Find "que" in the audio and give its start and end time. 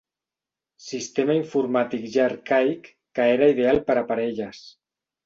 3.19-3.29